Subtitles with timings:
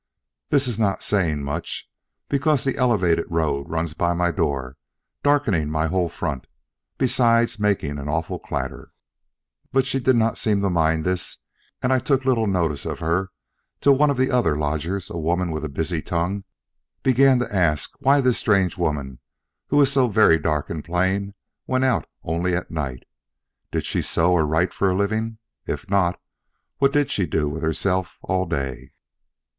[0.49, 1.87] This is not saying much,
[2.27, 4.75] because the elevated road runs by my door,
[5.21, 6.47] darkening my whole front,
[6.97, 8.93] besides making an awful clatter.
[9.71, 11.37] But she did not seem to mind this,
[11.83, 13.29] and I took little notice of her,
[13.79, 16.45] till one of the other lodgers a woman with a busy tongue
[17.03, 19.19] began to ask why this strange woman,
[19.67, 21.35] who was so very dark and plain,
[21.67, 23.03] went out only at night?
[23.71, 25.37] Did she sew or write for a living?
[25.67, 26.19] If not,
[26.79, 28.93] what did she do with herself all day?